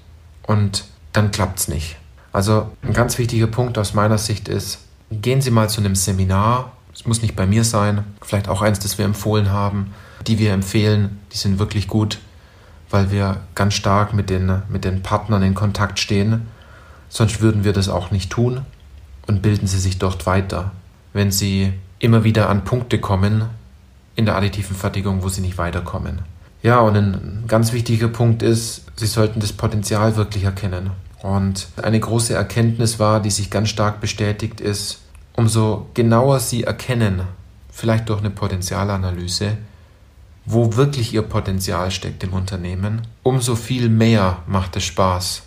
und 0.44 0.86
dann 1.13 1.32
klappt 1.32 1.60
es 1.60 1.68
nicht. 1.68 1.98
Also 2.38 2.70
ein 2.84 2.94
ganz 2.94 3.17
wichtiger 3.17 3.48
Punkt 3.48 3.79
aus 3.79 3.96
meiner 3.96 4.20
Sicht 4.20 4.48
ist, 4.48 4.82
gehen 5.10 5.41
Sie 5.41 5.50
mal 5.50 5.72
zu 5.72 5.82
einem 5.82 5.96
Seminar, 5.96 6.72
es 6.94 7.08
muss 7.08 7.24
nicht 7.24 7.36
bei 7.36 7.48
mir 7.48 7.63
sein, 7.63 8.03
vielleicht 8.22 8.48
auch 8.48 8.62
eins, 8.62 8.77
das 8.77 9.00
wir 9.00 9.06
empfohlen 9.06 9.50
haben, 9.50 9.96
die 10.27 10.38
wir 10.38 10.53
empfehlen, 10.53 11.17
die 11.34 11.38
sind 11.38 11.58
wirklich 11.58 11.88
gut, 11.88 12.20
weil 12.91 13.10
wir 13.10 13.38
ganz 13.56 13.74
stark 13.74 14.13
mit 14.13 14.29
den, 14.29 14.62
mit 14.70 14.86
den 14.86 15.01
Partnern 15.01 15.41
in 15.41 15.56
Kontakt 15.56 15.98
stehen. 15.98 16.46
Sonst 17.10 17.41
würden 17.41 17.63
wir 17.63 17.74
das 17.74 17.89
auch 17.89 18.12
nicht 18.12 18.29
tun 18.29 18.62
und 19.25 19.41
bilden 19.41 19.65
Sie 19.65 19.79
sich 19.79 19.98
dort 19.98 20.27
weiter. 20.27 20.74
Wenn 21.13 21.32
Sie 21.32 21.74
immer 21.98 22.24
wieder 22.24 22.50
an 22.50 22.65
Punkte 22.65 23.00
kommen 23.00 23.46
in 24.15 24.25
der 24.25 24.36
additiven 24.36 24.75
Fertigung, 24.75 25.24
wo 25.24 25.29
Sie 25.29 25.41
nicht 25.41 25.58
weiterkommen. 25.58 26.20
Ja, 26.62 26.82
und 26.82 26.96
ein 26.96 27.46
ganz 27.48 27.74
wichtiger 27.74 28.10
Punkt 28.10 28.44
ist, 28.44 28.84
Sie 28.96 29.08
sollten 29.08 29.39
das 29.39 29.53
Potenzial 29.53 30.17
wirklich 30.17 30.44
erkennen. 30.44 30.91
Und 31.22 31.68
eine 31.82 32.00
große 32.00 32.34
Erkenntnis 32.34 33.00
war, 33.00 33.20
die 33.22 33.32
sich 33.32 33.50
ganz 33.50 33.70
stark 33.70 34.00
bestätigt, 34.02 34.62
ist, 34.62 35.00
umso 35.36 35.88
genauer 35.94 36.40
Sie 36.40 36.64
erkennen, 36.64 37.22
vielleicht 37.72 38.10
durch 38.10 38.20
eine 38.20 38.30
Potenzialanalyse, 38.30 39.58
wo 40.46 40.76
wirklich 40.76 41.14
Ihr 41.14 41.24
Potenzial 41.24 41.92
steckt 41.92 42.24
im 42.24 42.34
Unternehmen, 42.34 43.02
umso 43.24 43.56
viel 43.56 43.90
mehr 43.90 44.40
macht 44.48 44.76
es 44.76 44.84
Spaß, 44.84 45.44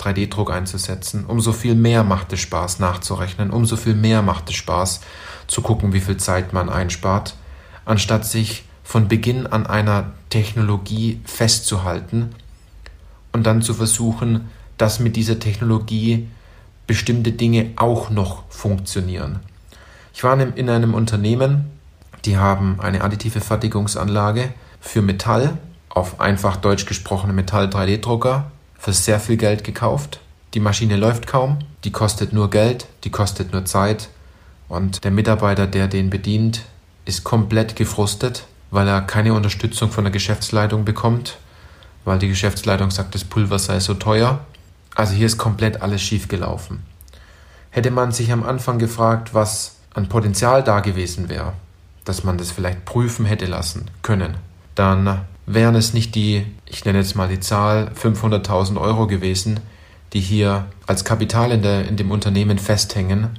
3D-Druck 0.00 0.50
einzusetzen, 0.50 1.24
umso 1.26 1.52
viel 1.52 1.74
mehr 1.74 2.04
macht 2.04 2.32
es 2.32 2.40
Spaß 2.40 2.78
nachzurechnen, 2.78 3.50
umso 3.50 3.76
viel 3.76 3.94
mehr 3.94 4.22
macht 4.22 4.48
es 4.48 4.56
Spaß 4.56 5.00
zu 5.48 5.62
gucken, 5.62 5.92
wie 5.92 6.00
viel 6.00 6.16
Zeit 6.16 6.52
man 6.52 6.68
einspart, 6.68 7.34
anstatt 7.84 8.24
sich 8.24 8.64
von 8.84 9.08
Beginn 9.08 9.46
an 9.46 9.66
einer 9.66 10.12
Technologie 10.30 11.20
festzuhalten 11.24 12.30
und 13.32 13.44
dann 13.46 13.60
zu 13.60 13.74
versuchen, 13.74 14.48
dass 14.78 15.00
mit 15.00 15.16
dieser 15.16 15.38
Technologie 15.38 16.28
bestimmte 16.86 17.32
Dinge 17.32 17.72
auch 17.76 18.10
noch 18.10 18.44
funktionieren. 18.48 19.40
Ich 20.14 20.24
war 20.24 20.38
in 20.40 20.70
einem 20.70 20.94
Unternehmen, 20.94 21.70
die 22.24 22.38
haben 22.38 22.80
eine 22.80 23.02
additive 23.02 23.40
Fertigungsanlage 23.40 24.52
für 24.80 25.02
Metall, 25.02 25.58
auf 25.90 26.20
einfach 26.20 26.56
deutsch 26.56 26.86
gesprochene 26.86 27.32
Metall-3D-Drucker, 27.32 28.50
für 28.78 28.92
sehr 28.92 29.20
viel 29.20 29.36
Geld 29.36 29.64
gekauft. 29.64 30.20
Die 30.54 30.60
Maschine 30.60 30.96
läuft 30.96 31.26
kaum, 31.26 31.58
die 31.84 31.92
kostet 31.92 32.32
nur 32.32 32.50
Geld, 32.50 32.86
die 33.04 33.10
kostet 33.10 33.52
nur 33.52 33.64
Zeit 33.64 34.08
und 34.68 35.04
der 35.04 35.10
Mitarbeiter, 35.10 35.66
der 35.66 35.88
den 35.88 36.10
bedient, 36.10 36.62
ist 37.04 37.24
komplett 37.24 37.76
gefrustet, 37.76 38.44
weil 38.70 38.86
er 38.86 39.00
keine 39.00 39.34
Unterstützung 39.34 39.90
von 39.90 40.04
der 40.04 40.12
Geschäftsleitung 40.12 40.84
bekommt, 40.84 41.38
weil 42.04 42.18
die 42.18 42.28
Geschäftsleitung 42.28 42.90
sagt, 42.90 43.14
das 43.14 43.24
Pulver 43.24 43.58
sei 43.58 43.80
so 43.80 43.94
teuer 43.94 44.40
also 44.98 45.14
hier 45.14 45.26
ist 45.26 45.38
komplett 45.38 45.80
alles 45.80 46.02
schief 46.02 46.26
gelaufen. 46.26 46.82
Hätte 47.70 47.92
man 47.92 48.10
sich 48.10 48.32
am 48.32 48.42
Anfang 48.42 48.80
gefragt, 48.80 49.32
was 49.32 49.76
an 49.94 50.08
Potenzial 50.08 50.64
da 50.64 50.80
gewesen 50.80 51.28
wäre, 51.28 51.52
dass 52.04 52.24
man 52.24 52.36
das 52.36 52.50
vielleicht 52.50 52.84
prüfen 52.84 53.24
hätte 53.24 53.46
lassen 53.46 53.88
können, 54.02 54.36
dann 54.74 55.20
wären 55.46 55.76
es 55.76 55.94
nicht 55.94 56.16
die, 56.16 56.46
ich 56.66 56.84
nenne 56.84 56.98
jetzt 56.98 57.14
mal 57.14 57.28
die 57.28 57.38
Zahl, 57.38 57.92
500.000 57.94 58.80
Euro 58.80 59.06
gewesen, 59.06 59.60
die 60.14 60.20
hier 60.20 60.66
als 60.88 61.04
Kapital 61.04 61.52
in, 61.52 61.62
der, 61.62 61.86
in 61.86 61.96
dem 61.96 62.10
Unternehmen 62.10 62.58
festhängen 62.58 63.38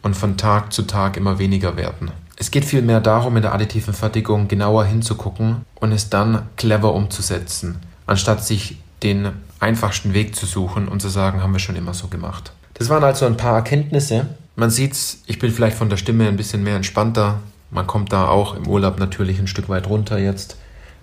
und 0.00 0.16
von 0.16 0.38
Tag 0.38 0.72
zu 0.72 0.84
Tag 0.84 1.18
immer 1.18 1.38
weniger 1.38 1.76
werden. 1.76 2.10
Es 2.36 2.50
geht 2.50 2.64
vielmehr 2.64 3.02
darum, 3.02 3.36
in 3.36 3.42
der 3.42 3.52
additiven 3.52 3.92
Fertigung 3.92 4.48
genauer 4.48 4.86
hinzugucken 4.86 5.66
und 5.74 5.92
es 5.92 6.08
dann 6.08 6.48
clever 6.56 6.94
umzusetzen, 6.94 7.80
anstatt 8.06 8.42
sich 8.42 8.78
den 9.02 9.32
einfachsten 9.66 10.14
Weg 10.14 10.36
zu 10.36 10.46
suchen 10.46 10.86
und 10.86 11.02
zu 11.02 11.08
sagen, 11.08 11.42
haben 11.42 11.52
wir 11.52 11.58
schon 11.58 11.76
immer 11.76 11.92
so 11.92 12.06
gemacht. 12.06 12.52
Das 12.74 12.88
waren 12.88 13.02
also 13.02 13.26
ein 13.26 13.36
paar 13.36 13.56
Erkenntnisse. 13.56 14.26
Man 14.54 14.70
sieht's, 14.70 15.22
ich 15.26 15.38
bin 15.38 15.50
vielleicht 15.50 15.76
von 15.76 15.90
der 15.90 15.96
Stimme 15.96 16.28
ein 16.28 16.36
bisschen 16.36 16.62
mehr 16.62 16.76
entspannter. 16.76 17.40
Man 17.70 17.86
kommt 17.86 18.12
da 18.12 18.28
auch 18.28 18.54
im 18.54 18.68
Urlaub 18.68 18.98
natürlich 18.98 19.38
ein 19.38 19.48
Stück 19.48 19.68
weit 19.68 19.88
runter 19.88 20.18
jetzt. 20.18 20.56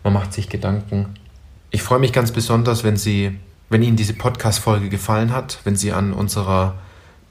Man 0.04 0.13
macht 0.13 0.34
sich 0.34 0.49
Gedanken. 0.49 1.15
Ich 1.71 1.84
freue 1.84 1.99
mich 1.99 2.13
ganz 2.13 2.32
besonders, 2.32 2.84
wenn 2.84 2.95
Sie, 2.95 3.38
wenn 3.69 3.84
Ihnen 3.84 3.97
diese 3.97 4.13
Podcast-Folge 4.13 4.89
gefallen 4.89 5.34
hat, 5.34 5.60
wenn 5.65 5.76
Sie 5.76 5.91
an 5.91 6.13
unserer 6.13 6.76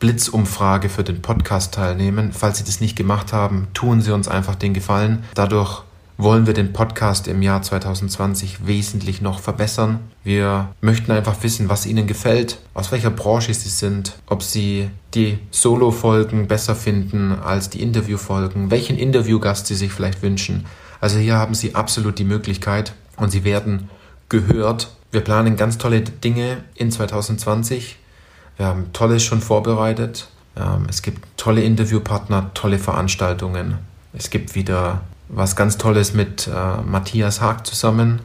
Blitzumfrage 0.00 0.88
für 0.88 1.04
den 1.04 1.22
Podcast 1.22 1.74
teilnehmen. 1.74 2.32
Falls 2.32 2.58
Sie 2.58 2.64
das 2.64 2.80
nicht 2.80 2.96
gemacht 2.96 3.32
haben, 3.32 3.68
tun 3.72 4.02
Sie 4.02 4.12
uns 4.12 4.28
einfach 4.28 4.56
den 4.56 4.74
Gefallen. 4.74 5.24
Dadurch 5.34 5.82
wollen 6.16 6.46
wir 6.46 6.54
den 6.54 6.72
Podcast 6.72 7.26
im 7.28 7.42
Jahr 7.42 7.62
2020 7.62 8.66
wesentlich 8.66 9.20
noch 9.20 9.40
verbessern. 9.40 10.00
Wir 10.24 10.68
möchten 10.80 11.10
einfach 11.10 11.42
wissen, 11.42 11.68
was 11.68 11.86
Ihnen 11.86 12.06
gefällt, 12.06 12.58
aus 12.74 12.92
welcher 12.92 13.10
Branche 13.10 13.52
Sie 13.54 13.68
sind, 13.68 14.14
ob 14.26 14.42
Sie 14.42 14.90
die 15.14 15.38
Solo-Folgen 15.50 16.48
besser 16.48 16.74
finden 16.74 17.32
als 17.32 17.70
die 17.70 17.82
Interview-Folgen, 17.82 18.70
welchen 18.70 18.98
Interviewgast 18.98 19.66
Sie 19.66 19.74
sich 19.74 19.92
vielleicht 19.92 20.22
wünschen. 20.22 20.66
Also 21.00 21.18
hier 21.18 21.36
haben 21.36 21.54
Sie 21.54 21.74
absolut 21.74 22.18
die 22.18 22.24
Möglichkeit 22.24 22.92
und 23.16 23.30
Sie 23.30 23.44
werden 23.44 23.90
gehört. 24.28 24.92
Wir 25.10 25.20
planen 25.20 25.56
ganz 25.56 25.78
tolle 25.78 26.00
Dinge 26.00 26.64
in 26.74 26.90
2020. 26.90 27.98
Wir 28.56 28.66
haben 28.66 28.92
Tolles 28.92 29.22
schon 29.22 29.40
vorbereitet. 29.40 30.28
Ähm, 30.56 30.86
es 30.88 31.02
gibt 31.02 31.26
tolle 31.36 31.62
Interviewpartner, 31.62 32.52
tolle 32.54 32.78
Veranstaltungen. 32.78 33.78
Es 34.12 34.30
gibt 34.30 34.54
wieder 34.54 35.00
was 35.32 35.56
ganz 35.56 35.78
Tolles 35.78 36.12
mit 36.12 36.46
äh, 36.46 36.82
Matthias 36.82 37.40
Haag 37.40 37.66
zusammen, 37.66 38.20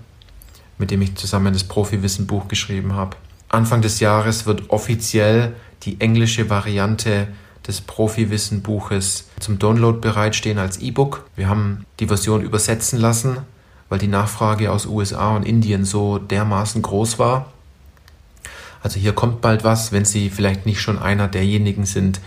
mit 0.78 0.92
dem 0.92 1.02
ich 1.02 1.16
zusammen 1.16 1.54
das 1.54 1.64
Profi-Wissen-Buch 1.64 2.48
geschrieben 2.50 2.94
habe. 2.94 3.16
Anfang 3.50 3.82
des 3.82 4.02
Jahres 4.02 4.46
wird 4.46 4.70
offiziell 4.70 5.56
die 5.84 6.02
englische 6.02 6.50
Variante 6.50 7.30
des 7.66 7.82
Profi-Wissen-Buches 7.82 9.30
zum 9.40 9.58
Download 9.58 10.00
bereitstehen 10.00 10.58
als 10.58 10.80
E-Book. 10.80 11.26
Wir 11.36 11.48
haben 11.48 11.86
die 12.02 12.08
Version 12.08 12.42
übersetzen 12.42 13.00
lassen, 13.00 13.38
weil 13.88 14.00
die 14.00 14.08
Nachfrage 14.08 14.72
aus 14.72 14.86
USA 14.86 15.36
und 15.36 15.44
Indien 15.44 15.86
so 15.86 16.18
dermaßen 16.18 16.82
groß 16.82 17.20
war. 17.20 17.54
Also 18.84 19.00
hier 19.00 19.14
kommt 19.14 19.40
bald 19.42 19.64
was, 19.64 19.94
wenn 19.94 20.06
Sie 20.06 20.30
vielleicht 20.30 20.66
nicht 20.66 20.82
schon 20.82 21.00
einer 21.00 21.30
derjenigen 21.30 21.86
sind, 21.86 22.20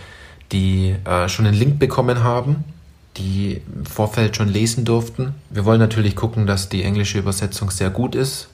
die 0.53 0.97
äh, 1.05 1.29
schon 1.29 1.47
einen 1.47 1.57
Link 1.57 1.79
bekommen 1.79 2.25
haben 2.25 2.65
die 3.17 3.61
im 3.75 3.87
Vorfeld 3.87 4.37
schon 4.37 4.49
lesen 4.49 4.85
durften. 4.85 5.35
Wir 5.51 5.65
wollen 5.65 5.81
natürlich 5.81 6.17
gucken, 6.17 6.47
dass 6.47 6.69
die 6.69 6.83
englische 6.83 7.19
Übersetzung 7.19 7.71
sehr 7.71 7.91
gut 7.91 8.15
ist. 8.15 8.49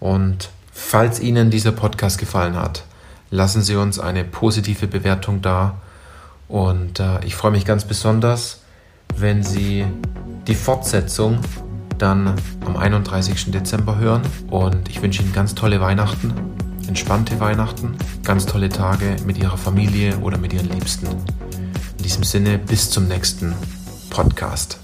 Und 0.00 0.50
falls 0.72 1.20
Ihnen 1.20 1.50
dieser 1.50 1.72
Podcast 1.72 2.18
gefallen 2.18 2.56
hat, 2.56 2.84
lassen 3.30 3.62
Sie 3.62 3.76
uns 3.76 3.98
eine 3.98 4.24
positive 4.24 4.86
Bewertung 4.86 5.42
da. 5.42 5.76
Und 6.48 7.00
äh, 7.00 7.24
ich 7.24 7.34
freue 7.34 7.52
mich 7.52 7.64
ganz 7.64 7.84
besonders, 7.84 8.60
wenn 9.16 9.42
Sie 9.42 9.86
die 10.46 10.54
Fortsetzung 10.54 11.38
dann 11.98 12.34
am 12.66 12.76
31. 12.76 13.50
Dezember 13.52 13.98
hören. 13.98 14.22
Und 14.50 14.88
ich 14.88 15.00
wünsche 15.02 15.22
Ihnen 15.22 15.32
ganz 15.32 15.54
tolle 15.54 15.80
Weihnachten, 15.80 16.32
entspannte 16.88 17.40
Weihnachten, 17.40 17.96
ganz 18.24 18.44
tolle 18.44 18.68
Tage 18.68 19.16
mit 19.24 19.38
Ihrer 19.38 19.56
Familie 19.56 20.18
oder 20.18 20.36
mit 20.36 20.52
Ihren 20.52 20.68
Liebsten. 20.68 21.06
In 22.02 22.08
diesem 22.08 22.24
Sinne, 22.24 22.58
bis 22.58 22.90
zum 22.90 23.06
nächsten 23.06 23.54
Podcast. 24.10 24.81